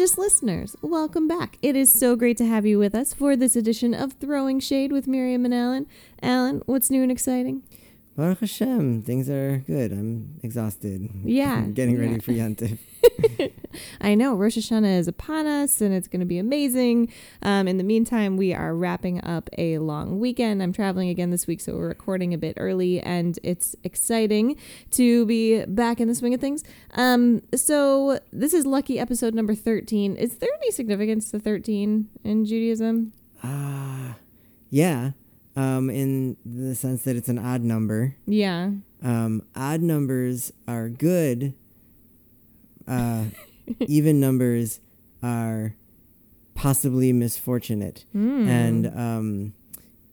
[0.00, 1.58] Gorgeous listeners, welcome back.
[1.60, 4.92] It is so great to have you with us for this edition of Throwing Shade
[4.92, 5.86] with Miriam and Alan.
[6.22, 7.62] Alan, what's new and exciting?
[8.20, 9.92] Baruch Hashem, things are good.
[9.92, 11.08] I'm exhausted.
[11.24, 12.18] Yeah, I'm Getting ready yeah.
[12.18, 12.78] for Yantif.
[14.02, 17.10] I know Rosh Hashanah is upon us and it's going to be amazing.
[17.40, 20.62] Um, in the meantime, we are wrapping up a long weekend.
[20.62, 24.58] I'm traveling again this week, so we're recording a bit early and it's exciting
[24.90, 26.62] to be back in the swing of things.
[26.96, 30.16] Um, so, this is lucky episode number 13.
[30.16, 33.14] Is there any significance to 13 in Judaism?
[33.42, 34.16] Ah,
[34.68, 35.12] yeah.
[35.56, 38.14] Um, in the sense that it's an odd number.
[38.26, 38.70] Yeah.
[39.02, 41.54] Um, odd numbers are good.
[42.86, 43.24] Uh,
[43.80, 44.80] even numbers
[45.22, 45.74] are
[46.54, 48.48] possibly misfortunate, Hmm.
[48.48, 49.54] and um,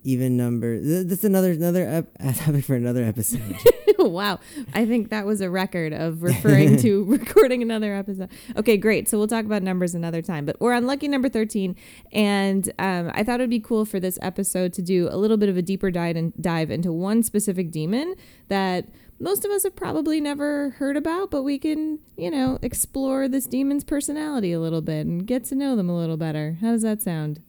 [0.03, 0.79] even number.
[0.81, 3.55] Th- that's another another ep- topic for another episode.
[4.05, 4.39] wow.
[4.73, 8.29] I think that was a record of referring to recording another episode.
[8.55, 9.09] Okay, great.
[9.09, 10.45] So we'll talk about numbers another time.
[10.45, 11.75] But we're on lucky number 13.
[12.11, 15.37] And um, I thought it would be cool for this episode to do a little
[15.37, 18.15] bit of a deeper dive, in, dive into one specific demon
[18.49, 18.87] that
[19.19, 23.47] most of us have probably never heard about, but we can, you know, explore this
[23.47, 26.57] demon's personality a little bit and get to know them a little better.
[26.61, 27.41] How does that sound?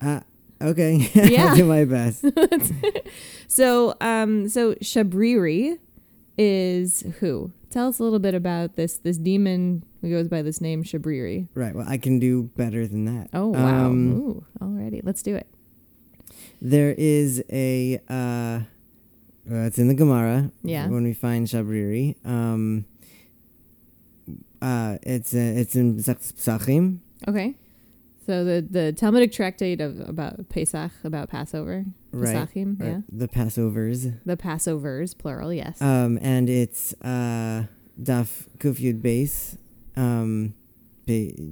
[0.00, 0.20] uh,
[0.62, 1.46] okay, Yeah.
[1.50, 2.24] I'll do my best.
[3.48, 5.76] So, um, so Shabriri
[6.38, 7.50] is who?
[7.70, 11.48] Tell us a little bit about this this demon who goes by this name Shabriri.
[11.54, 11.74] Right.
[11.74, 13.28] Well, I can do better than that.
[13.34, 13.86] Oh wow!
[13.86, 15.48] Um, Ooh, alrighty, let's do it.
[16.62, 18.00] There is a.
[18.08, 18.60] Uh,
[19.50, 20.52] uh, it's in the Gemara.
[20.62, 20.86] Yeah.
[20.86, 22.84] When we find Shabriri, um,
[24.62, 26.98] uh, it's uh, it's in Pesach- Pesachim.
[27.26, 27.56] Okay.
[28.30, 32.36] So the the Talmudic tractate of about Pesach about Passover, Right.
[32.36, 34.20] Pesachim, right, yeah, The Passovers.
[34.24, 35.82] the Passovers plural, yes.
[35.82, 37.64] Um, and it's uh,
[38.00, 39.56] Daf Kufyud base,
[39.96, 40.54] um,
[41.08, 41.42] pa-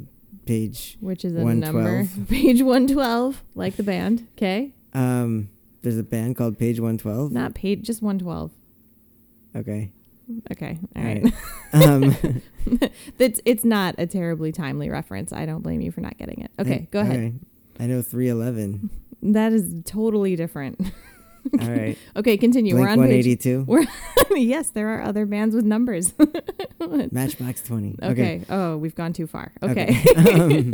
[0.46, 0.96] page.
[1.00, 4.28] which is a number page one twelve, like the band.
[4.36, 5.48] Okay, Um,
[5.82, 7.32] there's a band called Page One Twelve.
[7.32, 8.52] not page, just one twelve.
[9.56, 9.90] Okay.
[10.52, 11.24] Okay, all right.
[11.72, 11.82] right.
[11.84, 12.16] um,
[13.18, 15.32] That's it's not a terribly timely reference.
[15.32, 16.50] I don't blame you for not getting it.
[16.58, 17.16] Okay, go ahead.
[17.16, 17.32] okay.
[17.80, 18.90] I know three eleven.
[19.20, 20.80] That is totally different.
[21.60, 21.98] All right.
[22.14, 22.74] okay, continue.
[22.74, 23.26] Blink We're on one page.
[23.26, 23.66] eighty two.
[24.30, 26.14] yes, there are other bands with numbers.
[27.10, 27.96] Matchbox twenty.
[28.00, 28.44] okay.
[28.48, 29.50] Oh, we've gone too far.
[29.60, 30.04] Okay.
[30.16, 30.72] um,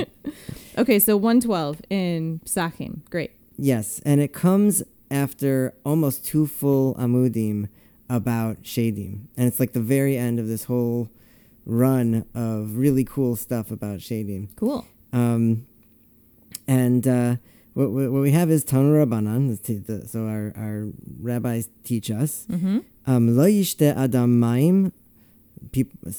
[0.77, 3.09] okay, so 112 in Psachim.
[3.09, 3.31] Great.
[3.57, 7.69] yes, and it comes after almost two full amudim
[8.09, 11.09] about shadim, and it's like the very end of this whole
[11.67, 14.49] run of really cool stuff about shadim.
[14.57, 14.87] Cool.
[15.13, 15.67] Um,
[16.67, 17.37] and uh,
[17.75, 20.09] what, what we have is Tanu Rabbanan.
[20.09, 20.89] So our, our
[21.21, 22.47] rabbis teach us.
[22.51, 22.79] Mm-hmm.
[23.07, 24.93] Um, Lo yishte adam maim.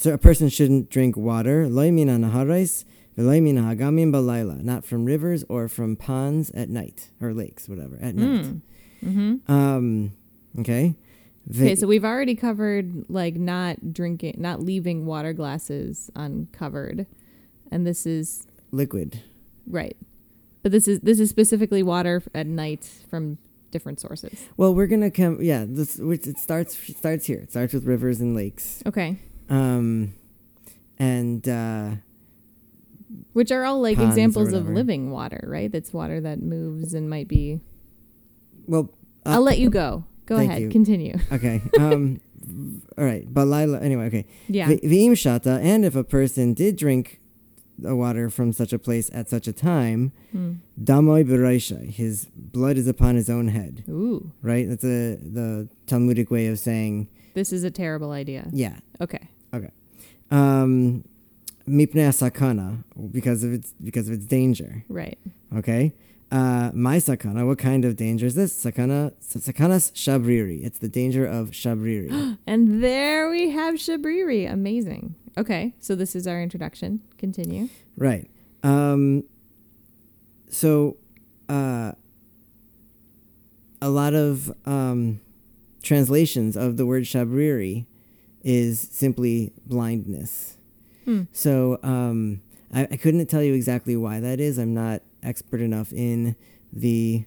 [0.05, 1.67] A person shouldn't drink water.
[1.67, 2.83] Lo mina naharais.
[3.15, 4.61] Lo mina hagamim balayla.
[4.63, 8.55] Not from rivers or from ponds at night or lakes, whatever at night.
[9.03, 9.51] Mm-hmm.
[9.51, 10.13] Um,
[10.59, 10.95] okay.
[11.47, 17.05] Ve- Okay, so we've already covered like not drinking, not leaving water glasses uncovered,
[17.71, 19.21] and this is liquid.
[19.67, 19.95] right.
[20.63, 23.37] But this is this is specifically water at night from
[23.69, 24.47] different sources.
[24.57, 25.37] Well, we're gonna come.
[25.41, 27.37] Yeah, this which it starts starts here.
[27.37, 28.81] It starts with rivers and lakes.
[28.87, 30.13] Okay, Um,
[30.97, 31.91] and uh,
[33.33, 35.71] which are all like examples of living water, right?
[35.71, 37.59] That's water that moves and might be.
[38.65, 38.89] well,
[39.23, 40.05] uh, I'll let you go.
[40.25, 40.61] Go thank ahead.
[40.63, 40.69] you.
[40.69, 41.15] Continue.
[41.31, 41.61] okay.
[41.79, 42.19] Um,
[42.97, 43.31] all right.
[43.31, 43.81] Balayla.
[43.81, 44.25] Anyway, okay.
[44.47, 44.67] Yeah.
[44.69, 47.19] V'im shata, and if a person did drink
[47.77, 50.53] the water from such a place at such a time, Hmm.
[50.81, 53.83] damoy b'raisha, his blood is upon his own head.
[53.89, 54.67] Ooh, Right.
[54.69, 58.47] That's a the Talmudic way of saying this is a terrible idea.
[58.53, 58.77] yeah.
[59.01, 59.19] Okay.
[59.53, 59.71] Okay.
[60.31, 61.03] Um,
[61.67, 64.83] mipnei sakana because of its because of its danger.
[64.87, 65.17] Right.
[65.55, 65.93] Okay.
[66.31, 67.45] Uh, my sakana.
[67.45, 68.51] What kind of danger is this?
[68.65, 69.13] Sakana.
[69.21, 70.63] Sakanas shabriri.
[70.65, 72.37] It's the danger of shabriri.
[72.47, 74.51] And there we have Shabriri.
[74.51, 75.15] Amazing.
[75.37, 77.01] Okay, so this is our introduction.
[77.17, 77.69] Continue.
[77.97, 78.29] right.
[78.63, 79.23] Um.
[80.49, 80.97] So,
[81.49, 81.91] uh,
[83.81, 85.19] a lot of um,
[85.83, 87.85] translations of the word shabriri
[88.43, 90.57] is simply blindness.
[91.03, 91.23] Hmm.
[91.33, 92.41] So um,
[92.73, 94.57] I, I couldn't tell you exactly why that is.
[94.57, 96.35] I'm not expert enough in
[96.71, 97.25] the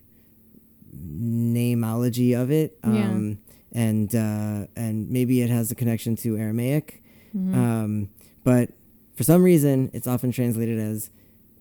[0.97, 2.79] namology of it.
[2.85, 2.91] Yeah.
[3.09, 3.39] Um,
[3.73, 7.03] and uh, and maybe it has a connection to Aramaic.
[7.37, 7.55] Mhm.
[7.55, 8.09] Um,
[8.45, 8.71] but
[9.15, 11.11] for some reason, it's often translated as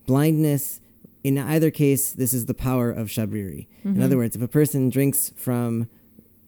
[0.06, 0.80] blindness.
[1.24, 3.66] In either case, this is the power of shabriri.
[3.84, 4.02] In Mhm.
[4.02, 5.88] other words, if a person drinks from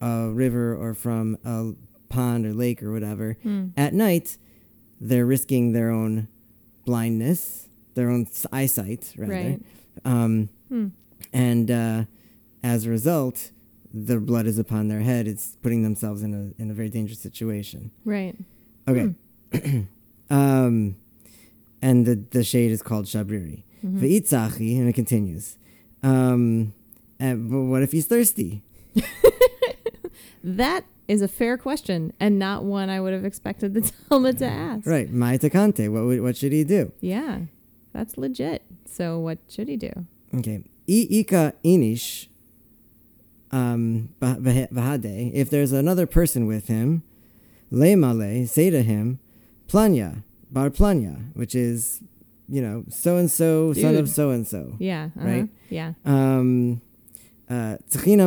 [0.01, 1.73] a river or from a
[2.09, 3.67] pond or lake or whatever, Hmm.
[3.77, 4.39] at night,
[5.01, 6.29] they're risking their own
[6.87, 9.33] blindness their own eyesight, rather.
[9.33, 9.61] Right.
[10.05, 10.89] Um, Hmm.
[11.33, 12.05] and uh,
[12.63, 13.51] as a result,
[13.93, 15.27] their blood is upon their head.
[15.27, 17.91] It's putting themselves in a in a very dangerous situation.
[18.05, 18.37] Right.
[18.89, 19.15] Okay.
[20.31, 20.97] um,
[21.83, 23.65] and the the shade is called shabriri.
[23.85, 23.99] Mhm.
[24.01, 25.57] Ve'itzachi, and it continues.
[26.03, 26.73] Um,
[27.19, 28.63] and, but what if he's thirsty?
[30.43, 34.47] That is a fair question and not one I would have expected the Talmud to
[34.47, 34.87] ask.
[34.87, 35.91] Right, ma'etakante.
[35.91, 36.93] What would, what should he do?
[37.01, 37.41] Yeah,
[37.93, 38.63] that's legit.
[38.85, 39.93] So what should he do?
[40.35, 40.63] Okay.
[40.89, 42.29] I ika inish
[43.53, 45.33] um, bah- bah- vahade.
[45.35, 47.03] If there's another person with him,
[47.71, 49.19] le male, say to him,
[49.69, 52.01] planya, bar planya, which is,
[52.49, 54.75] you know, so and so, son of so and so.
[54.79, 55.11] Yeah.
[55.17, 55.49] uh-huh, Right.
[55.69, 55.93] Yeah.
[56.05, 56.81] Um,
[57.49, 57.77] uh,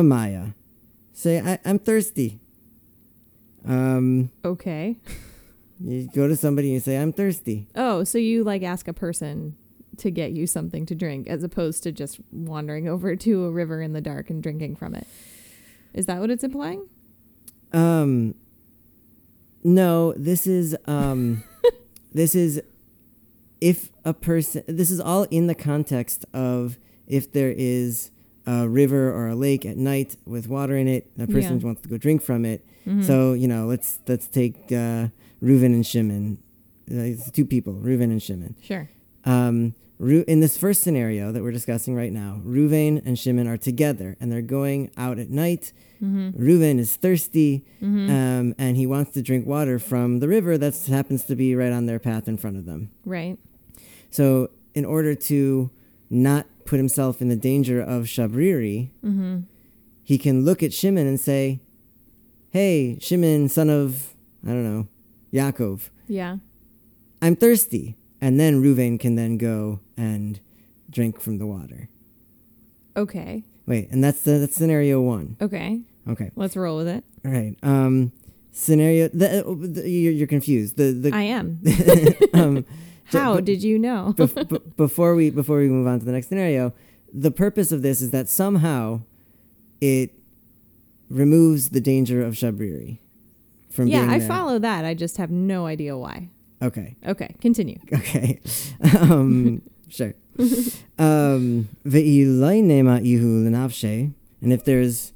[0.02, 0.48] maya.
[1.12, 2.40] Say, I, I'm thirsty.
[3.66, 4.96] Um, Okay.
[5.80, 7.68] you go to somebody and you say, I'm thirsty.
[7.74, 9.56] Oh, so you like ask a person
[9.98, 13.80] to get you something to drink as opposed to just wandering over to a river
[13.82, 15.06] in the dark and drinking from it.
[15.92, 16.88] Is that what it's implying?
[17.72, 18.34] Um,
[19.62, 21.42] no, this is um,
[22.12, 22.60] this is
[23.60, 24.62] if a person.
[24.66, 28.10] This is all in the context of if there is
[28.46, 31.64] a river or a lake at night with water in it, a person Yeah.
[31.66, 32.64] wants to go drink from it.
[32.86, 33.04] Mhm.
[33.04, 35.08] So you know, let's let's take uh,
[35.44, 36.38] Reuven and Shimon.
[36.90, 38.56] Uh, it's two people, Reuven and Shimon.
[38.62, 38.88] sure.
[39.24, 43.56] Um, Ru- in this first scenario that we're discussing right now, Reuven and Shimon are
[43.56, 45.72] together and they're going out at night.
[46.02, 46.30] Mm-hmm.
[46.42, 48.10] Reuven is thirsty Mm-hmm.
[48.10, 51.70] um, and he wants to drink water from the river that happens to be right
[51.72, 52.90] on their path in front of them.
[53.04, 53.38] right.
[54.10, 55.70] So, in order to
[56.10, 59.38] not put himself in the danger of Shabriri, Mm-hmm.
[60.02, 61.60] he can look at Shimon and say,
[62.50, 64.12] Hey, Shimon, son of,
[64.44, 64.88] I don't know,
[65.34, 66.36] Yaakov, Yeah.
[67.20, 67.96] I'm thirsty.
[68.20, 70.40] And then Reuven can then go and
[70.88, 71.88] drink from the water.
[72.96, 73.44] Okay.
[73.66, 75.36] Wait, and that's the, that's scenario one.
[75.42, 75.80] Okay.
[76.08, 77.02] Okay, Let's roll with it.
[77.24, 77.56] all right.
[77.62, 78.12] Um,
[78.52, 80.76] scenario, the, uh, the, you're, you're confused.
[80.76, 81.60] The the I am.
[82.34, 82.64] um,
[83.06, 84.14] How did you know?
[84.16, 86.72] bef- b- before we before we move on to the next scenario,
[87.12, 89.00] the purpose of this is that somehow
[89.80, 90.12] it
[91.08, 92.98] removes the danger of shabriri
[93.74, 94.28] from yeah, I there.
[94.28, 94.84] follow that.
[94.84, 96.28] I just have no idea why.
[96.62, 97.78] Okay, Okay, continue.
[97.92, 98.40] okay,
[99.00, 100.14] um, sure.
[100.98, 105.12] um, ve'ilai nema ihu lenavshe, and if there's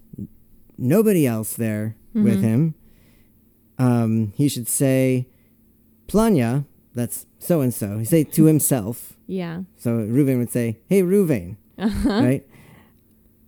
[0.76, 2.42] nobody else there with Mhm.
[2.42, 2.74] him,
[3.78, 5.26] um, he should say
[6.08, 6.64] planya.
[6.94, 7.98] That's so and so.
[7.98, 9.16] He say to himself.
[9.28, 9.62] Yeah.
[9.76, 12.08] So Reuven would say, "Hey, Reuven," Uh-huh.
[12.22, 12.44] right,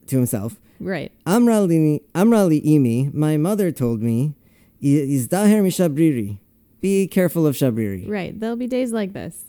[0.07, 0.61] to himself.
[0.79, 1.11] Right.
[1.27, 4.35] Amrali, Amrali imi, my mother told me,
[4.83, 6.39] izdaher mishabriri.
[6.81, 8.09] Be careful of shabriri.
[8.09, 8.39] Right.
[8.39, 9.45] There'll be days like this.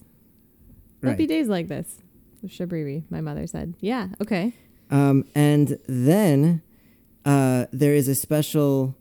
[1.02, 2.00] There'll be days like this.
[2.46, 3.76] Shabriri, my mother said.
[3.80, 4.10] Yeah.
[4.22, 4.54] Okay.
[4.90, 6.62] Um, and then
[7.24, 8.96] uh, there is a special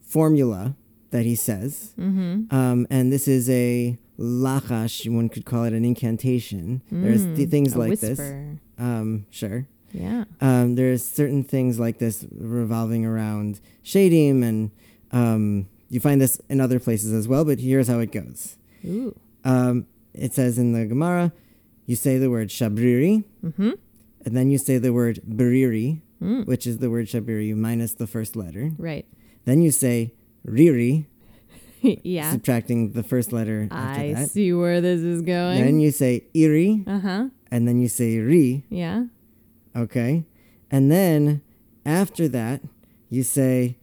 [0.00, 0.76] formula
[1.10, 2.54] that he says, Mm-hmm.
[2.54, 5.08] um, and this is a lachash.
[5.14, 6.80] One could call it an incantation.
[6.90, 8.20] There's th- things Mm, like this.
[8.78, 9.66] Um, sure.
[9.92, 10.24] Yeah.
[10.40, 14.70] um, there's certain things like this revolving around shadim, and
[15.12, 17.44] um, you find this in other places as well.
[17.44, 18.56] But here's how it goes.
[18.84, 19.14] Ooh.
[19.44, 21.32] Um, it says in the Gemara,
[21.86, 23.70] you say the word shabriri, Mm-hmm.
[24.24, 26.46] and then you say the word beriri, Mm.
[26.46, 28.70] which is the word shabriri minus the first letter.
[28.78, 29.04] Right.
[29.44, 30.14] Then you say
[30.46, 31.06] riri,
[31.82, 32.30] yeah.
[32.30, 34.30] subtracting the first letter after I that.
[34.30, 35.60] see where this is going.
[35.64, 37.28] Then you say iri, Uh huh.
[37.50, 39.06] and then you say ri, Yeah.
[39.74, 40.24] Okay.
[40.70, 41.42] And then
[41.84, 42.62] after that,
[43.10, 43.76] you say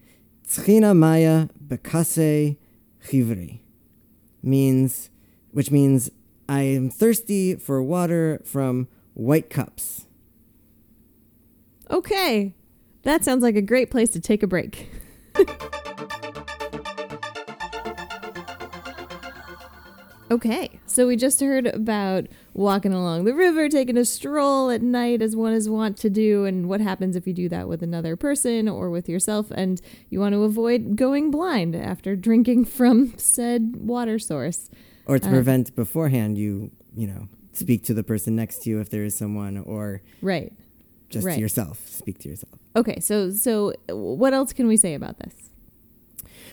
[0.50, 2.58] Tzchina Maya Bekase
[3.06, 3.60] Chivri.
[4.41, 5.12] Means
[5.51, 6.10] which means
[6.48, 10.08] I am thirsty for water from white cups.
[11.91, 12.56] Okay.
[13.03, 14.89] That sounds like a great place to take a break.
[20.32, 25.22] okay, so we just heard about walking along the river, taking a stroll at night
[25.22, 28.15] as one is wont to do, and what happens if you do that with another
[28.15, 33.75] person or with yourself, and you want to avoid going blind after drinking from said
[33.77, 34.70] water source.
[35.06, 35.32] Or to Uh.
[35.32, 39.15] prevent beforehand you, you know, speak to the person next to you if there is
[39.15, 40.53] someone or Right.
[41.10, 41.36] just Right.
[41.36, 42.53] to yourself, speak to yourself.
[42.75, 45.34] Okay, so so what else can we say about this?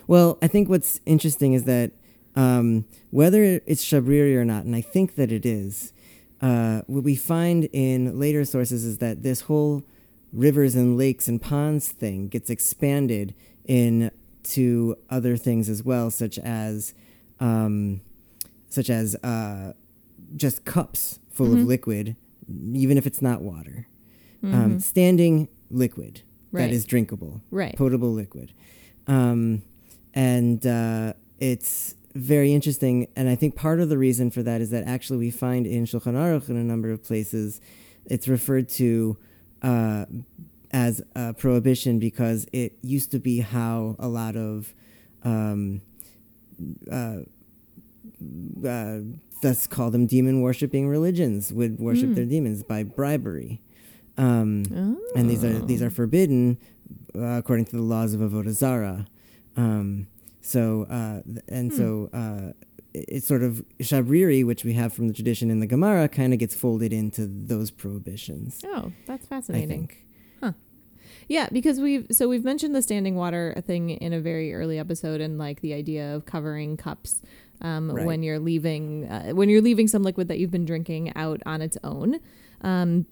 [0.09, 1.93] Well, I think what's interesting is that
[2.37, 5.93] um, whether it's Shabriri or not, and I think that it is,
[6.40, 9.83] uh, what we find in later sources is that this whole
[10.33, 16.95] rivers and lakes and ponds thing gets expanded into other things as well, such as
[17.40, 18.00] um,
[18.71, 19.73] such as uh,
[20.37, 21.61] just cups full Mhm.
[21.61, 22.16] of liquid,
[22.73, 23.87] even if it's not water.
[24.43, 24.55] Mhm.
[24.55, 26.62] Um, standing liquid Right.
[26.69, 27.75] that is drinkable, right.
[27.76, 28.52] potable liquid.
[29.07, 29.62] Um,
[30.14, 33.08] and uh, it's very interesting.
[33.16, 35.85] And I think part of the reason for that is that actually we find in
[35.85, 37.61] Shulchan Aruch in a number of places,
[38.06, 39.16] it's referred to
[39.62, 40.06] uh,
[40.70, 44.75] as a prohibition because it used to be how a lot of
[45.23, 45.80] um,
[46.90, 47.18] uh,
[48.66, 48.99] uh,
[49.42, 52.14] let's call them demon worshipping religions would worship Mm.
[52.14, 53.61] their demons by bribery.
[54.16, 56.56] Um, and these are these are forbidden
[57.14, 59.06] uh, according to the laws of avodah zara.
[59.56, 60.06] Um,
[60.47, 62.53] so uh, and so uh,
[62.95, 66.33] it- it's sort of shabriri, which we have from the tradition in the Gemara, kind
[66.33, 68.61] of gets folded into those prohibitions.
[68.65, 69.69] Oh, that's I fascinating.
[69.88, 70.03] think.
[71.29, 75.21] Yeah, because we've so we've mentioned the standing water thing in a very early episode,
[75.21, 77.21] and like the idea of covering cups
[77.61, 78.07] um, Right.
[78.07, 81.62] when you're leaving uh, when you're leaving some liquid that you've been drinking out on
[81.62, 82.21] its own.
[82.61, 83.07] Um,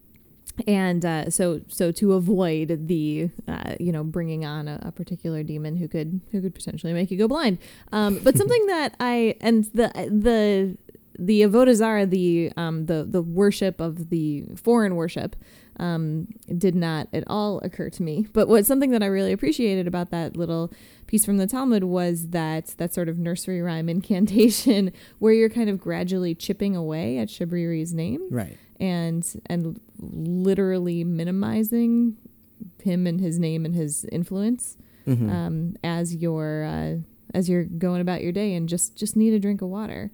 [0.66, 5.42] and uh, so so to avoid the uh, you know bringing on a, a particular
[5.42, 7.58] demon who could who could potentially make you go blind.
[7.92, 10.76] Um, but something that i and the the
[11.18, 15.36] the avodah zarah the um the the worship of the foreign worship
[15.78, 18.26] um did not at all occur to me.
[18.32, 20.72] But what something that i really appreciated about that little
[21.06, 25.68] piece from the talmud was that that sort of nursery rhyme incantation where you're kind
[25.68, 28.26] of gradually chipping away at shabriri's name.
[28.30, 28.56] Right.
[28.80, 32.16] And and literally minimizing
[32.82, 34.76] him and his name and his influence
[35.06, 35.30] Mhm.
[35.30, 36.96] um, as you're uh,
[37.34, 40.10] as you're going about your day and just just need a drink of water.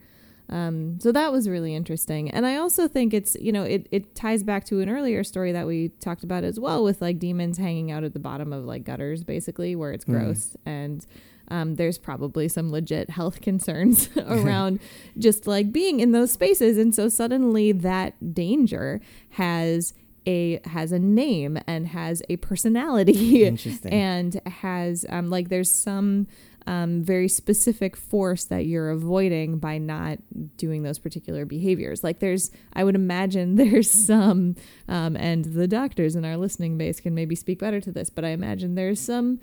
[0.49, 4.17] Um, so that was really interesting, and I also think it's you know it it
[4.17, 7.57] ties back to an earlier story that we talked about as well with like demons
[7.59, 10.13] hanging out at the bottom of like gutters basically where it's Mhm.
[10.21, 11.07] gross and.
[11.51, 14.81] Um, there's probably some legit health concerns around
[15.19, 19.95] just like being in those spaces, and so suddenly that danger has
[20.27, 23.93] a has a name and has a personality Interesting.
[23.93, 26.27] and has um, like there's some
[26.67, 30.19] um, very specific force that you're avoiding by not
[30.57, 32.05] doing those particular behaviors.
[32.05, 34.57] Like there's, I would imagine there's some,
[34.89, 38.25] um, and the doctors in our listening base can maybe speak better to this, but
[38.25, 39.41] I imagine there's some,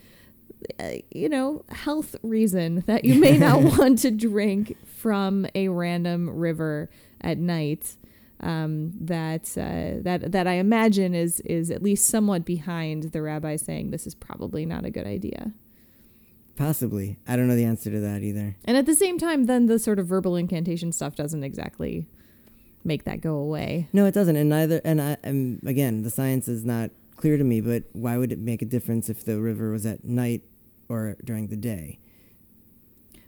[0.79, 6.29] uh, you know, health reason that you may not want to drink from a random
[6.29, 6.89] river
[7.21, 7.97] at night.
[8.39, 13.55] Um, that uh, that that I imagine is is at least somewhat behind the rabbi
[13.55, 15.53] saying this is probably not a good idea.
[16.55, 17.17] Possibly.
[17.27, 18.55] I don't know the answer to that either.
[18.65, 22.07] And at the same time, then the sort of verbal incantation stuff doesn't exactly
[22.83, 23.87] make that go away.
[23.93, 24.35] No, it doesn't.
[24.35, 24.81] And neither.
[24.83, 25.17] And I.
[25.23, 27.59] And again, the science is not clear to me.
[27.61, 30.43] But why would it make a difference if the river was at night
[30.89, 31.99] or during the day?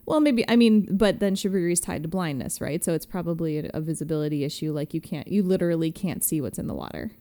[0.06, 2.84] Well, maybe I mean, but then Shabriri is tied to blindness, right?
[2.84, 4.72] So it's probably a, a visibility issue.
[4.74, 7.12] Like you can't, you literally can't see what's in the water,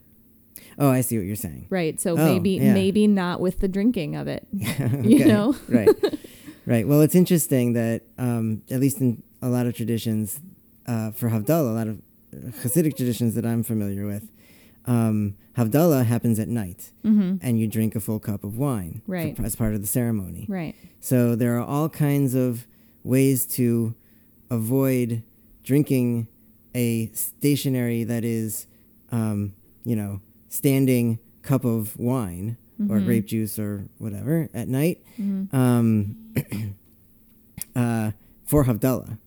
[0.79, 1.67] Oh, I see what you're saying.
[1.71, 2.01] right?
[2.01, 2.73] So Oh, maybe yeah.
[2.73, 4.47] maybe not with the drinking of it.
[4.63, 5.55] Okay, You know?
[5.69, 5.89] right,
[6.67, 6.89] right.
[6.89, 10.41] Well, it's interesting that um, at least in a lot of traditions
[10.87, 12.01] uh, for Havdalah, a lot of
[12.63, 14.31] Hasidic traditions that I'm familiar with,
[14.89, 17.37] um, Havdalah happens at night, Mm-hmm.
[17.43, 19.03] and you drink a full cup of wine
[19.37, 20.47] for- as part of the ceremony.
[20.49, 20.75] Right.
[21.01, 22.67] So there are all kinds of
[23.05, 23.95] ways to
[24.51, 25.23] avoid
[25.65, 26.27] drinking
[26.75, 28.67] a stationary that is,
[29.13, 29.53] um,
[29.85, 32.57] you know, standing cup of wine
[32.89, 33.05] or Mhm.
[33.07, 35.53] grape juice or whatever at night Mhm.
[35.53, 36.17] um,
[37.77, 38.13] uh,
[38.45, 39.19] for Havdalah.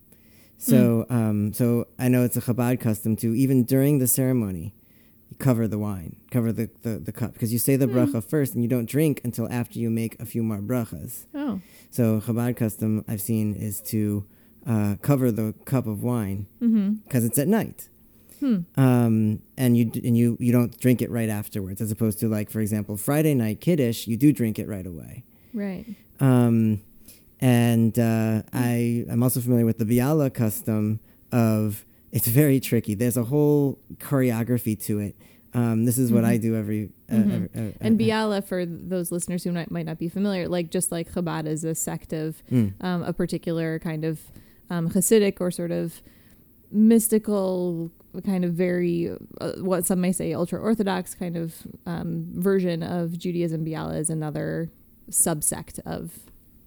[0.58, 4.74] So, um, so I know it's a Chabad custom to even during the ceremony,
[5.40, 8.62] cover the wine, cover the, the, the cup, because you say the bracha first and
[8.64, 11.26] you don't drink until after you make a few more brachas.
[11.34, 11.62] Oh.
[11.90, 14.26] So Chabad custom I've seen is to
[14.68, 16.94] uh, cover the cup of wine Mm-hmm.
[17.06, 17.90] because it's at night.
[18.40, 18.60] Hmm.
[18.76, 22.50] Um, and you and you you don't drink it right afterwards, as opposed to like
[22.50, 25.24] for example Friday night kiddush, you do drink it right away.
[25.54, 25.86] Right.
[26.20, 26.82] Um,
[27.40, 31.00] and uh, I I'm also familiar with the Biala custom
[31.32, 32.94] of it's very tricky.
[32.96, 35.16] There's a whole choreography to it.
[35.54, 36.28] Um, this is what Mhm.
[36.28, 36.92] I do every.
[37.10, 37.34] Uh, Mhm.
[37.34, 40.72] every- uh, And uh, Biala, for those listeners who might, might not be familiar, like
[40.72, 44.20] just like Chabad is a sect of mm, um, a particular kind of
[44.70, 46.02] um, Hasidic or sort of
[46.72, 47.92] mystical,
[48.26, 49.10] kind of very,
[49.42, 53.66] uh, what some may say, ultra orthodox kind of um, version of Judaism.
[53.66, 54.70] Biala is another
[55.10, 56.20] subsect of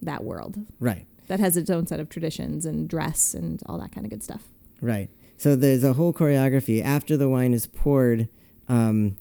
[0.02, 1.06] that world right.
[1.28, 4.22] that has its own set of traditions and dress and all that kind of good
[4.22, 4.42] stuff.
[4.82, 5.08] Right.
[5.44, 6.82] So there's a whole choreography.
[6.82, 8.30] After the wine is poured,
[8.66, 9.18] um,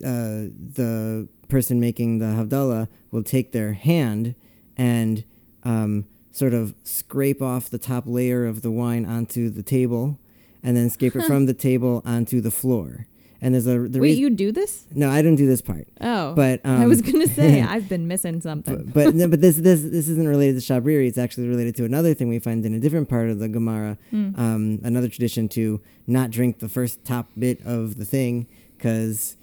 [0.00, 0.46] uh,
[0.76, 4.36] the person making the Havdalah will take their hand
[4.76, 5.24] and
[5.64, 10.16] um, sort of scrape off the top layer of the wine onto the table
[10.62, 13.08] and then scrape it from the table onto the floor.
[13.44, 14.86] And there's a the Wait, reas- you do this?
[14.94, 18.06] no, I didn't do this part, Oh, but um, I was gonna say I've been
[18.06, 18.84] missing something.
[18.84, 21.08] but but, no, but this this this isn't related to shabriri.
[21.08, 23.98] It's actually related to another thing we find in a different part of the Gemara.
[24.10, 24.30] Hmm.
[24.40, 28.46] Um, another tradition to not drink the first top bit of the thing
[28.78, 29.36] because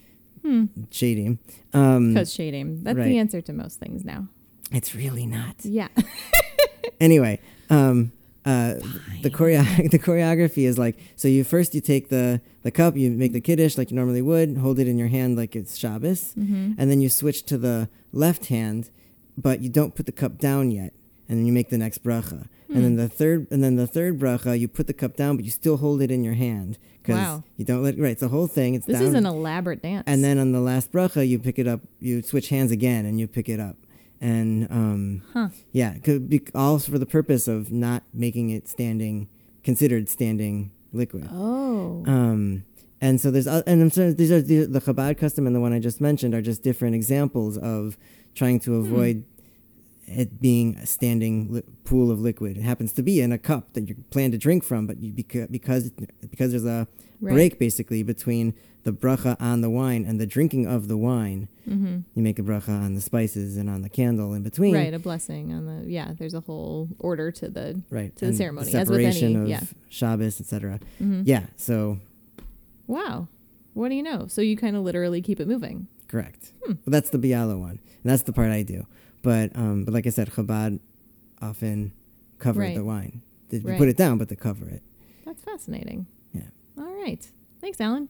[0.44, 0.65] Hmm.
[0.89, 1.38] shadim.
[1.74, 2.82] Um, Because shadim.
[2.84, 3.03] That's right.
[3.10, 4.29] the answer to most things now.
[4.72, 5.56] it's really not.
[5.63, 5.89] Yeah.
[7.01, 7.39] Anyway,
[7.70, 8.12] um,
[8.46, 8.75] uh,
[9.22, 11.27] the choreo- the choreography is like so.
[11.27, 14.58] You first you take the the cup, you make the kiddush like you normally would,
[14.58, 16.74] hold it in your hand like it's Shabbos, mm-hmm.
[16.77, 18.89] and then you switch to the left hand,
[19.38, 20.93] but you don't put the cup down yet,
[21.27, 22.48] and then you make the next bracha.
[22.72, 22.98] And then Hmm.
[22.98, 25.77] the third, and then the third bracha, you put the cup down, but you still
[25.77, 27.43] hold it in your hand because Wow.
[27.58, 28.12] you don't let right.
[28.12, 28.75] It's the whole thing.
[28.75, 30.03] It's This down, is an elaborate dance.
[30.05, 31.81] and then on the last bracha, you pick it up.
[32.00, 33.75] You switch hands again, and you pick it up.
[34.21, 35.49] And um, Huh.
[35.71, 39.27] yeah, could be all for the purpose of not making it standing,
[39.63, 41.29] considered standing liquid.
[41.31, 42.03] Oh.
[42.05, 42.63] Um,
[43.01, 45.61] and so there's, uh, and I'm sorry, these are the, the Chabad custom and the
[45.61, 47.97] one I just mentioned are just different examples of
[48.35, 49.23] trying to avoid
[50.05, 52.57] it being a standing li- pool of liquid.
[52.57, 55.13] It happens to be in a cup that you plan to drink from, but you,
[55.13, 55.91] because because
[56.29, 56.88] because there's a
[57.21, 57.33] Right.
[57.33, 61.48] break basically between the bracha on the wine and the drinking of the wine.
[61.67, 61.98] mm-hmm.
[62.15, 64.74] You make a bracha on the spices and on the candle in between.
[64.74, 66.13] Right, a blessing on the yeah.
[66.17, 68.15] There's a whole order to the Right.
[68.15, 69.62] To the and ceremony, as with separation any- of yeah.
[69.89, 70.79] Shabbos, etc.
[71.01, 71.24] Mhm.
[71.25, 71.45] Yeah.
[71.57, 72.00] So
[72.88, 73.27] Wow.
[73.74, 74.27] What do you know?
[74.27, 75.88] So you kind of literally keep it moving.
[76.07, 76.53] correct.
[76.63, 76.71] Hmm.
[76.71, 77.79] Well, that's the Biala one.
[78.03, 78.88] And that's the part I do.
[79.21, 80.79] But um, but like I said, Chabad
[81.41, 81.91] often
[82.39, 82.75] cover Right.
[82.75, 83.21] the wine.
[83.50, 83.77] They Right.
[83.77, 84.81] put it down, but they cover it.
[85.25, 86.07] That's fascinating.
[86.33, 86.50] Yeah.
[86.77, 87.29] All right.
[87.62, 88.09] Thanks, Alan.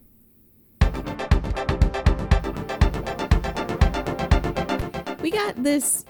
[5.22, 6.06] We got this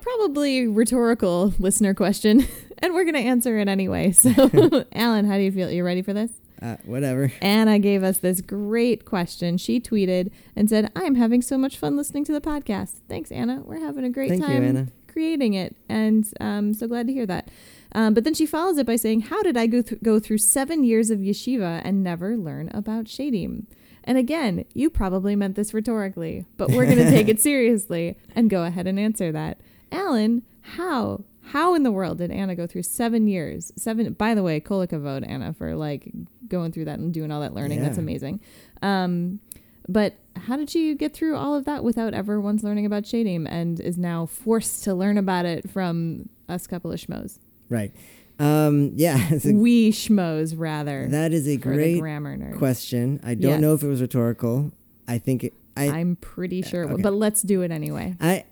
[0.00, 2.46] probably rhetorical listener question,
[2.78, 4.12] and we're going to answer it anyway.
[4.18, 5.70] So, Alan, how do you feel?
[5.70, 6.30] You ready for this?
[6.60, 7.32] Uh, whatever.
[7.40, 9.58] Anna gave us this great question.
[9.58, 12.96] She tweeted and said, I'm having so much fun listening to the podcast.
[13.08, 13.62] Thanks, Anna.
[13.64, 14.88] We're having a great Thank you, time Anna.
[15.06, 15.76] creating it.
[15.88, 17.48] And um, so glad to hear that.
[17.92, 20.38] Um, but then she follows it by saying, How did I go, th- go through
[20.38, 23.66] seven years of yeshiva and never learn about shadim?
[24.08, 28.48] And again, you probably meant this rhetorically, but we're going to take it seriously and
[28.48, 29.60] go ahead and answer that.
[29.92, 31.24] Alan, how?
[31.42, 33.70] How in the world did Anna go through seven years?
[33.76, 34.10] Seven.
[34.14, 36.10] By the way, kolika, kolikavod Anna for like
[36.48, 37.82] going through that and doing all that learning.
[37.82, 38.40] That's amazing.
[38.80, 39.40] Um,
[39.86, 43.46] but how did she get through all of that without ever once learning about shadim
[43.46, 47.40] and is now forced to learn about it from us couple of schmoes?
[47.68, 47.92] Right.
[48.38, 49.16] Um, yeah.
[49.44, 51.08] A, we schmoes rather.
[51.08, 52.58] that is a great grammar nerd.
[52.58, 53.20] question.
[53.24, 53.60] I don't Yes.
[53.60, 54.70] know if it was rhetorical.
[55.08, 57.02] I think it, I, I'm pretty sure, it wa- okay.
[57.02, 58.14] but let's do it anyway.
[58.20, 58.44] I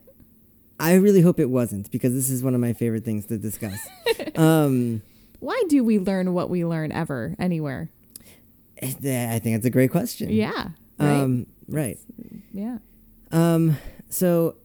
[0.80, 3.78] I really hope it wasn't because this is one of my favorite things to discuss.
[4.36, 5.02] um,
[5.40, 7.90] Why do we learn what we learn ever anywhere?
[8.82, 10.30] I think it's a great question.
[10.30, 10.68] Yeah.
[10.98, 11.20] Right.
[11.20, 11.98] Um, right.
[12.52, 12.78] yeah.
[13.32, 13.78] Um,
[14.10, 14.56] so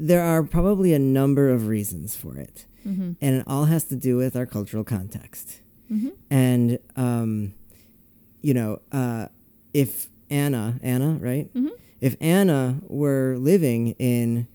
[0.00, 3.12] there are probably a number of reasons for it, Mm-hmm.
[3.20, 5.60] and it all has to do with our cultural context.
[5.90, 6.08] Mm-hmm.
[6.30, 7.54] And um,
[8.40, 9.26] you know, uh,
[9.72, 11.52] if Anna, Anna, right?
[11.54, 11.68] Mm-hmm.
[12.00, 14.48] If Anna were living in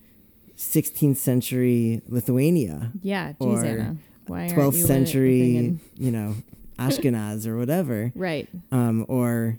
[0.57, 3.33] 16th century Lithuania, Yeah.
[3.39, 3.97] Or Anna.
[4.25, 6.35] Why 12th you century, you know,
[6.77, 8.49] Ashkenaz or whatever, Right.
[8.71, 9.57] um, or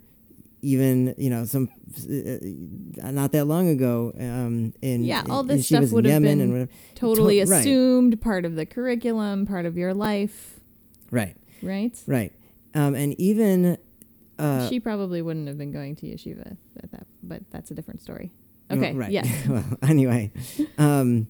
[0.63, 5.91] even you know some uh, not that long ago um, in Yeah, all this stuff
[5.93, 6.69] would have Yemen been.
[6.95, 7.61] Totally right.
[7.61, 10.59] assumed, part of the curriculum, part of your life,
[11.11, 11.97] right, right?
[12.07, 12.33] right,
[12.75, 13.79] um, and even
[14.39, 18.01] uh, she probably wouldn't have been going to yeshiva at that, but that's a different
[18.03, 18.33] story.
[18.71, 18.95] well, Okay.
[18.95, 19.11] right.
[19.11, 19.29] Yes.
[19.49, 20.31] well, anyway,
[20.77, 21.29] um,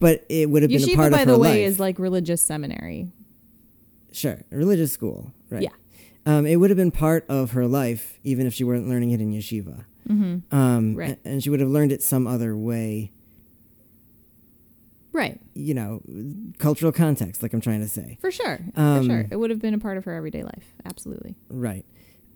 [0.00, 1.68] but it would have been a Yeshiva, part by of her the way, life.
[1.72, 3.08] is like religious seminary.
[4.12, 5.62] Sure, religious school, right?
[5.62, 5.68] Yeah.
[6.28, 9.20] Um, it would have been part of her life, even if she weren't learning it
[9.20, 9.84] in yeshiva.
[10.06, 10.54] Mm-hmm.
[10.54, 11.18] Um, Right.
[11.24, 13.12] And she would have learned it some other way,
[15.12, 15.40] Right.
[15.54, 16.02] you know,
[16.58, 18.18] cultural context, like I'm trying to say.
[18.20, 18.60] For sure.
[18.76, 19.26] Um, For sure.
[19.30, 20.74] It would have been a part of her everyday life.
[20.84, 21.34] Absolutely.
[21.48, 21.84] Right.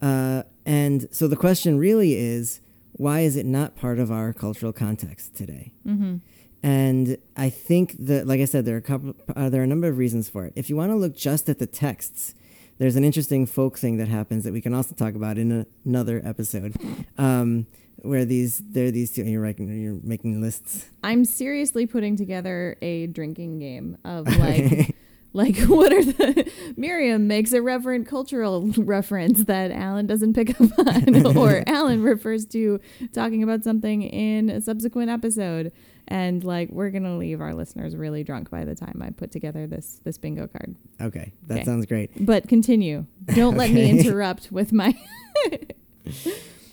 [0.01, 2.61] Uh, and so the question really is
[2.93, 5.73] why is it not part of our cultural context today?
[5.87, 6.17] Mm-hmm.
[6.63, 9.69] And I think that, like I said, there are a couple, uh, there are a
[9.69, 10.53] number of reasons for it.
[10.57, 12.35] If you want to look just at the texts,
[12.83, 15.67] there's an interesting folk thing that happens that we can also talk about in a,
[15.85, 16.75] another episode,
[17.17, 17.65] um,
[17.99, 19.23] where these there are these two.
[19.23, 20.87] You're writing, you're making lists.
[21.05, 24.97] I'm seriously putting together a drinking game of like
[25.35, 26.51] Like, what are the.
[26.77, 32.45] Miriam makes a reverent cultural reference that Alan doesn't pick up on, or Alan refers
[32.47, 32.81] to
[33.13, 35.73] talking about something in a subsequent episode.
[36.09, 39.31] And, like, we're going to leave our listeners really drunk by the time I put
[39.31, 40.75] together this, this bingo card.
[41.01, 41.65] Okay, that Okay.
[41.65, 42.11] sounds great.
[42.27, 43.07] But continue.
[43.35, 44.95] Don't let me interrupt with my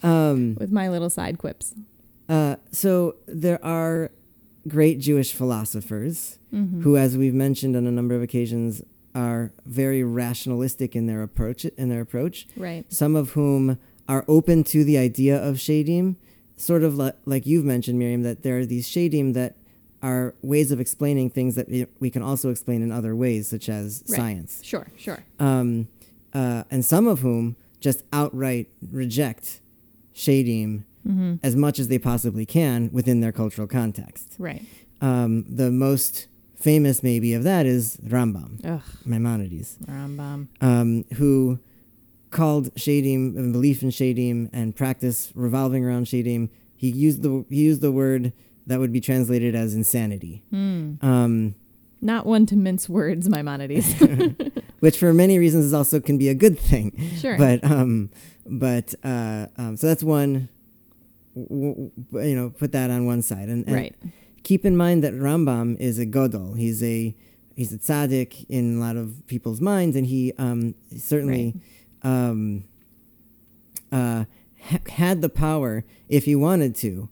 [0.01, 1.75] Um, with my little side quips.
[2.29, 4.11] uh, so there are
[4.69, 6.81] great Jewish philosophers Mm-hmm.
[6.81, 8.81] who, as we've mentioned on a number of occasions,
[9.13, 11.63] are very rationalistic in their approach.
[11.65, 12.91] In their approach, Right.
[12.91, 13.77] some of whom
[14.07, 16.15] are open to the idea of shadim,
[16.57, 19.57] sort of li- like you've mentioned, Miriam, that there are these shadim that
[20.01, 23.69] are ways of explaining things that we- we can also explain in other ways, such
[23.69, 24.15] as Right.
[24.17, 24.59] science.
[24.63, 25.19] Sure, sure.
[25.39, 25.87] Um,
[26.33, 29.61] uh, and some of whom just outright reject
[30.15, 31.35] shadim Mm-hmm.
[31.43, 34.35] as much as they possibly can within their cultural context.
[34.37, 34.65] Right.
[35.01, 40.47] Um, the most famous, maybe, of that is Rambam, Ugh, Maimonides Rambam.
[40.61, 41.59] um, who
[42.31, 46.49] called shadim and belief in shadim and practice revolving around shadim.
[46.75, 48.33] He used the he used the word
[48.67, 50.95] that would be translated as insanity, Hmm.
[51.01, 51.55] um,
[52.01, 53.93] Not one to mince words, Maimonides.
[54.79, 56.91] which for many reasons is also can be a good thing.
[57.17, 57.37] sure.
[57.37, 58.09] But um,
[58.45, 60.49] but uh, um, so that's one.
[61.49, 63.95] You know, put that on one side, and, and right.
[64.43, 66.57] keep in mind that Rambam is a godol.
[66.57, 67.15] He's a
[67.55, 71.55] he's a tzaddik in a lot of people's minds, and he um, certainly
[72.03, 72.63] um,
[73.91, 74.23] uh,
[74.63, 77.09] ha- had the power, if he wanted to,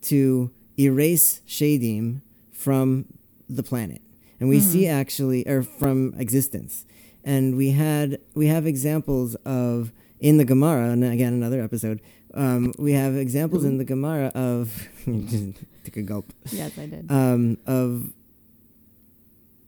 [0.00, 3.04] to erase shadim from
[3.50, 4.00] the planet,
[4.40, 6.86] and we see actually, or from existence,
[7.22, 12.00] and we had we have examples of in the Gemara, and again another episode.
[12.34, 14.88] Um, we have examples in the Gemara of
[15.84, 17.10] take a gulp Yes, I did.
[17.10, 18.12] um, of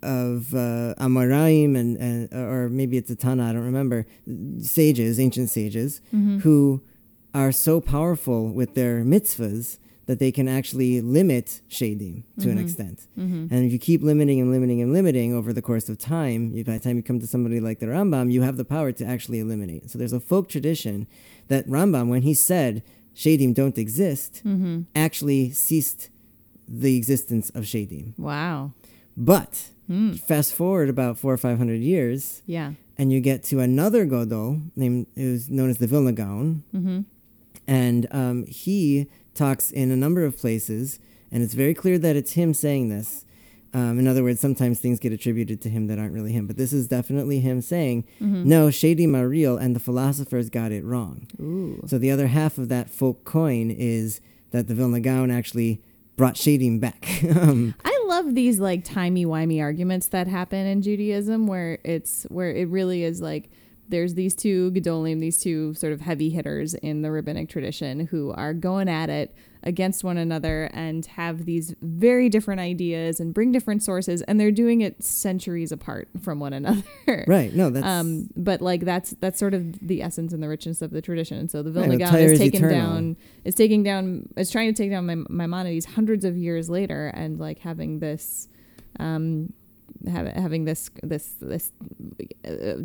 [0.03, 4.07] of uh, Amoraim and, and or maybe it's a Tana, I don't remember,
[4.61, 6.39] sages, ancient sages, Mm-hmm.
[6.41, 6.83] who
[7.33, 12.63] are so powerful with their mitzvahs that they can actually limit shadim to an Mhm.
[12.63, 13.07] extent.
[13.19, 13.47] mm-hmm.
[13.53, 16.63] And if you keep limiting and limiting and limiting over the course of time, you,
[16.63, 19.05] by the time you come to somebody like the Rambam, you have the power to
[19.05, 19.91] actually eliminate.
[19.91, 21.07] So there's a folk tradition
[21.49, 22.83] that Rambam, when he said
[23.15, 24.83] shadim don't exist, Mm-hmm.
[24.95, 26.11] actually ceased
[26.69, 28.19] the existence of shadim.
[28.19, 28.73] Wow.
[29.17, 30.19] But Mm.
[30.19, 32.73] fast forward about four or five hundred years, Yeah.
[32.97, 37.01] and you get to another Godol named who's known as the Vilna Gaon, Mm-hmm.
[37.67, 40.99] and um, he talks in a number of places,
[41.31, 43.24] and it's very clear that it's him saying this.
[43.75, 46.57] Um, in other words, sometimes things get attributed to him that aren't really him, but
[46.57, 48.49] this is definitely him saying, Mm-hmm.
[48.49, 51.83] "No, shadim are real, and the philosophers got it wrong." Ooh.
[51.87, 54.21] So the other half of that folk coin is
[54.53, 55.83] that the Vilna Gaon actually
[56.17, 57.25] brought shadim back.
[57.37, 62.51] um, I love these like timey wimey arguments that happen in Judaism where it's where
[62.55, 63.51] it really is like
[63.89, 68.33] there's these two Gedolim, these two sort of heavy hitters in the rabbinic tradition who
[68.33, 69.35] are going at it
[69.65, 74.51] against one another and have these very different ideas and bring different sources and they're
[74.53, 77.25] doing it centuries apart from one another.
[77.27, 77.53] right?
[77.55, 80.91] No, that's Um, but like that's that's sort of the essence and the richness of
[80.91, 81.39] the tradition.
[81.39, 82.79] And so the Right, Vilna Gaon is taken eternal.
[82.79, 87.09] down, is taking down, is trying to take down Maim- Maimonides hundreds of years later,
[87.09, 88.49] and like having this,
[89.01, 89.53] um,
[90.07, 91.73] have, having this this this,
[92.47, 92.85] uh,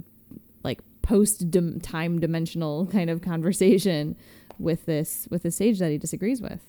[0.63, 1.46] like post
[1.82, 4.15] time dimensional kind of conversation
[4.60, 6.60] with this with a sage that he disagrees with.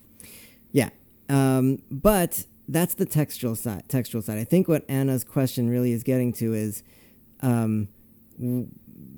[0.72, 0.90] Yeah.
[1.28, 3.88] Um, but that's the textual side.
[3.88, 4.38] Textual side.
[4.38, 6.82] I think what Anna's question really is getting to is,
[7.40, 7.88] um,
[8.38, 8.68] w-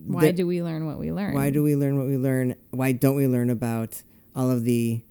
[0.06, 1.35] Why the- do we learn what we learn?
[1.35, 2.54] why do we learn what we learn?
[2.70, 4.02] Why don't we learn about
[4.35, 5.02] all of the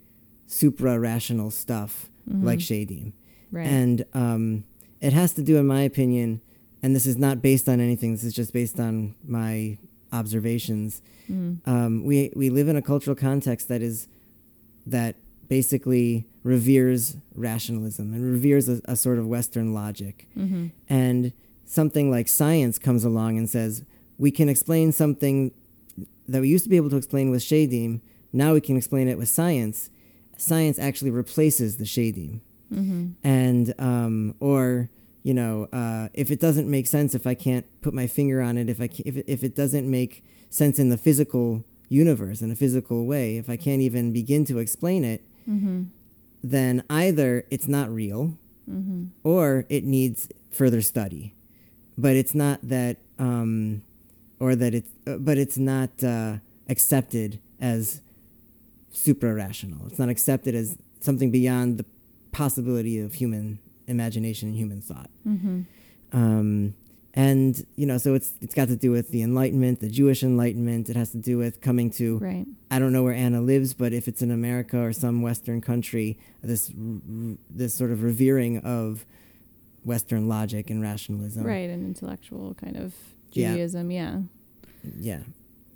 [0.47, 3.13] supra rational stuff like shadim?
[3.13, 3.55] Mm-hmm.
[3.57, 3.67] right?
[3.67, 4.63] And um,
[4.99, 6.41] it has to do, in my opinion,
[6.83, 8.11] and this is not based on anything.
[8.13, 9.77] This is just based on my
[10.11, 11.01] observations.
[11.29, 11.65] Mm.
[11.67, 14.07] Um, we we live in a cultural context that is
[14.85, 15.15] that
[15.47, 20.27] basically reveres rationalism and reveres a, a sort of Western logic.
[20.33, 21.33] hmm And
[21.65, 23.83] something like science comes along and says
[24.17, 25.51] we can explain something
[26.27, 28.01] that we used to be able to explain with shadim.
[28.33, 29.89] Now we can explain it with science.
[30.37, 32.39] Science actually replaces the shadim
[32.73, 34.89] hmm and um, or
[35.23, 38.57] you know uh, if it doesn't make sense if i can't put my finger on
[38.57, 42.49] it if i if it, if it doesn't make sense in the physical universe in
[42.51, 45.83] a physical way if i can't even begin to explain it hmm
[46.43, 51.33] then either it's not real hmm or it needs further study.
[51.97, 53.83] But it's not that um,
[54.39, 56.37] or that it's uh, but it's not uh,
[56.69, 58.01] accepted as
[58.93, 61.85] supra rational it's not accepted as something beyond the
[62.33, 65.61] possibility of human imagination and human thought hmm
[66.13, 66.73] um,
[67.13, 70.89] and you know so it's it's got to do with the enlightenment the jewish enlightenment
[70.89, 72.45] it has to do with coming to Right.
[72.69, 76.17] i don't know where anna lives but if it's in america or some western country
[76.41, 76.71] this
[77.49, 79.05] this sort of revering of
[79.83, 81.69] western logic and rationalism Right.
[81.69, 82.93] and intellectual kind of
[83.31, 83.89] Judaism.
[83.91, 84.19] Yeah.
[84.97, 85.33] yeah I'm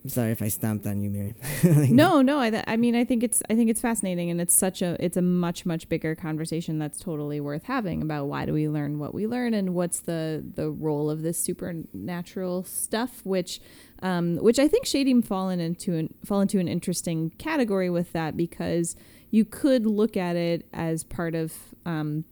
[0.08, 1.36] sorry if i stomped on you miriam
[1.96, 2.40] no, no.
[2.40, 4.96] I, th- I mean, I think it's I think it's fascinating, and it's such a
[5.04, 9.00] it's a much much bigger conversation that's totally worth having about why do we learn
[9.00, 13.62] what we learn and what's the the role of this supernatural stuff, which
[14.02, 18.38] um, which I think Shadim fallen into an, fall into an interesting category with that
[18.38, 18.96] because
[19.32, 21.54] you could look at it as part of
[21.86, 22.26] um,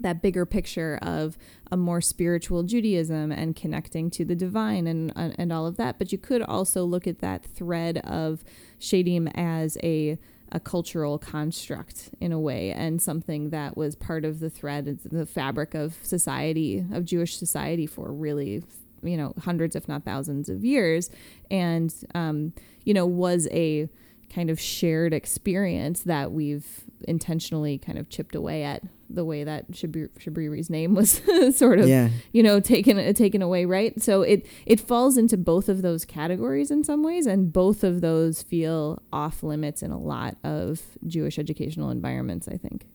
[0.00, 1.36] that bigger picture of
[1.70, 5.98] a more spiritual Judaism and connecting to the divine and uh, and all of that.
[5.98, 8.44] But you could also look at that thread of
[8.80, 10.18] Shadim as a
[10.52, 15.26] a cultural construct in a way and something that was part of the thread the
[15.26, 18.62] fabric of society of Jewish society for really
[19.02, 21.10] you know hundreds if not thousands of years
[21.50, 22.52] and um,
[22.84, 23.88] you know was a
[24.34, 29.70] kind of shared experience that we've intentionally kind of chipped away at the way that
[29.70, 31.20] Shabri- Shabriri's name was
[31.56, 35.68] sort of yeah you know taken taken away right so it it falls into both
[35.68, 39.98] of those categories in some ways and both of those feel off limits in a
[39.98, 42.86] lot of Jewish educational environments I think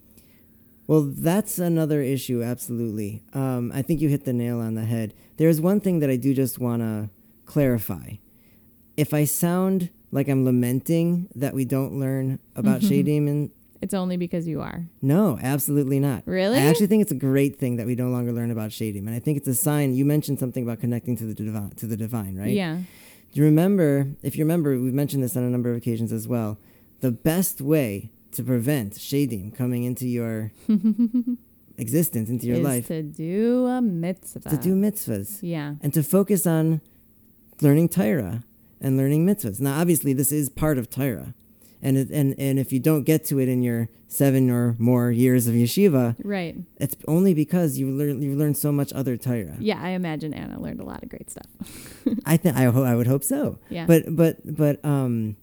[0.87, 3.21] Well, that's another issue, absolutely.
[3.33, 5.13] Um, I think you hit the nail on the head.
[5.37, 7.11] There's one thing that I do just want to
[7.45, 8.13] clarify.
[8.97, 12.89] If I sound like I'm lamenting that we don't learn about Mhm.
[12.89, 13.49] Shadim, and
[13.81, 16.23] it's only because you are no, absolutely not.
[16.25, 19.05] really I actually think it's a great thing that we no longer learn about Shadim,
[19.07, 19.93] and I think it's a sign.
[19.93, 22.51] You mentioned something about connecting to the divine, to the divine, right?
[22.53, 22.77] yeah
[23.31, 24.07] Do you remember?
[24.23, 26.57] If you remember, we've mentioned this on a number of occasions as well.
[27.01, 30.51] The best way to prevent Shadim coming into your
[31.77, 35.93] existence, into your life is life, to do a mitzvah to do mitzvahs yeah and
[35.93, 36.81] to focus on
[37.61, 38.43] learning Torah
[38.81, 39.59] and learning mitzvahs.
[39.59, 41.33] Now, obviously, this is part of Torah,
[41.81, 45.11] and it, and and if you don't get to it in your seven or more
[45.11, 49.55] years of yeshiva, right it's only because you learn you learned so much other Torah.
[49.59, 51.45] yeah I imagine Anna learned a lot of great stuff
[52.25, 53.59] I think I ho- I would hope so.
[53.69, 55.35] yeah But but but um,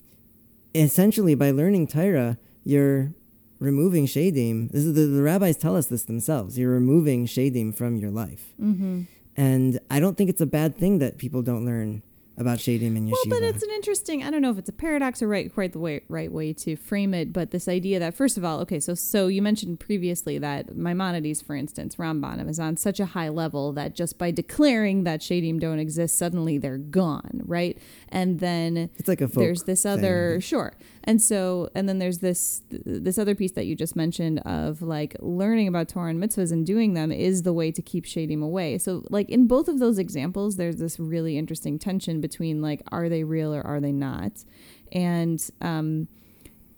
[0.75, 3.13] essentially by learning Torah, you're
[3.59, 4.71] removing shadim.
[4.73, 6.59] This is the, the rabbis tell us this themselves.
[6.59, 8.53] You're removing shadim from your life.
[8.61, 9.03] mm-hmm.
[9.39, 12.03] And I don't think it's a bad thing that people don't learn
[12.39, 13.13] about shadim in yeshiva.
[13.13, 14.23] Well, but it's an interesting.
[14.23, 16.77] I don't know if it's a paradox or right, quite the way, right way to
[16.77, 17.33] frame it.
[17.33, 21.43] But this idea that first of all, okay, so so you mentioned previously that Maimonides,
[21.43, 25.59] for instance, Ramban, is on such a high level that just by declaring that shadim
[25.59, 27.79] don't exist, suddenly they're gone, right?
[28.09, 29.93] And then It's like a there's this thing.
[29.93, 30.75] other sure
[31.07, 35.17] and so and then there's this this other piece that you just mentioned of like
[35.21, 38.77] learning about torah and mitzvahs and doing them is the way to keep shadim away.
[38.79, 43.09] So like in both of those examples there's this really interesting tension between like are
[43.09, 44.45] they real or are they not?
[44.93, 46.09] And um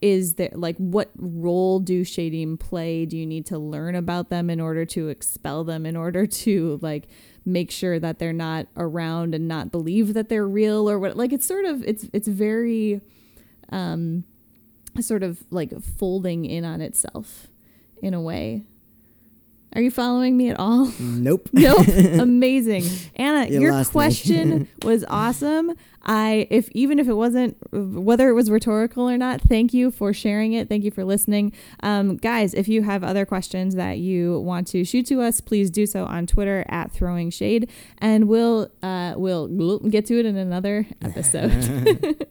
[0.01, 3.07] is there like what role do shadim play?
[3.07, 6.79] Do you need to learn about them in order to expel them in order to
[6.83, 7.09] like
[7.45, 11.17] make sure that they're not around and not believe that they're real or what?
[11.17, 13.01] Like it's sort of it's it's very
[13.71, 14.25] um
[15.01, 17.49] sort of like folding in on itself
[18.03, 18.65] in a way.
[19.75, 20.91] Are you following me at all?
[20.99, 21.51] Nope.
[21.53, 21.87] nope.
[21.89, 22.85] Amazing.
[23.17, 25.75] Anna You your question was awesome.
[26.03, 30.15] I if even if it wasn't whether it was rhetorical or not thank you for
[30.15, 30.71] sharing it.
[30.71, 31.53] Thank you for listening.
[31.83, 35.71] Um, guys if you have other questions that you want to shoot to us please
[35.71, 40.37] do so on twitter at throwing shade and we'll uh, we'll get to it in
[40.37, 42.27] another episode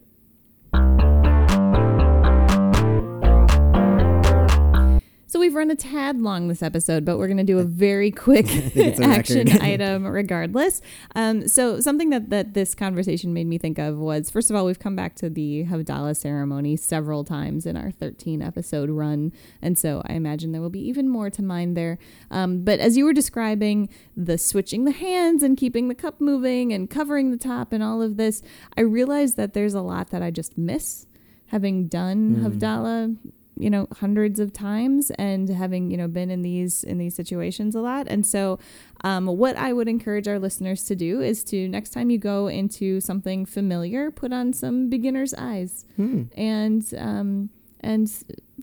[5.37, 8.09] So we've run a tad long this episode, but we're going to do a very
[8.09, 10.81] quick a action item regardless.
[11.13, 14.65] Um, so something that, that this conversation made me think of was, first of all,
[14.65, 19.31] we've come back to the Havdalah ceremony several times in our 13 episode run.
[19.61, 21.99] And so I imagine there will be even more to mind there.
[22.31, 26.73] Um, but as you were describing the switching the hands and keeping the cup moving
[26.73, 28.41] and covering the top and all of this,
[28.75, 31.05] I realized that there's a lot that I just miss
[31.49, 32.43] having done Mm.
[32.43, 33.17] Havdalah
[33.59, 37.75] you know hundreds of times and having you know been in these in these situations
[37.75, 38.07] a lot.
[38.07, 38.59] And so
[39.03, 42.47] um, what i would encourage our listeners to do is to next time you go
[42.47, 46.23] into something familiar put on some beginner's eyes Hmm.
[46.35, 48.11] and um, and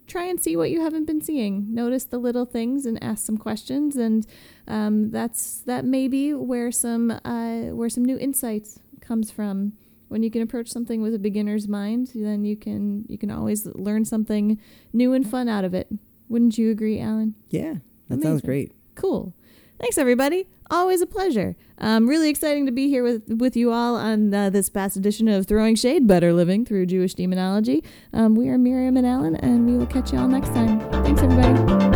[0.06, 1.72] try and see what you haven't been seeing.
[1.72, 3.96] Notice the little things and ask some questions.
[3.96, 4.26] And
[4.66, 9.72] um, that's that may be where some uh, where some new insights comes from
[10.14, 13.66] when you can approach something with a beginner's mind then you can you can always
[13.74, 14.60] learn something
[14.92, 15.88] new and fun out of it
[16.28, 17.74] wouldn't you agree alan Yeah,
[18.08, 18.72] that sounds great.
[18.94, 19.34] cool
[19.80, 20.46] Thanks, everybody.
[20.70, 21.56] Always a pleasure.
[21.78, 25.26] Um, really exciting to be here with, with you all on uh, this past edition
[25.26, 27.82] of Throwing Shade Better Living Through Jewish Demonology.
[28.12, 30.78] Um, we are Miriam and Alan, and we will catch you all next time.
[31.02, 31.93] Thanks, everybody.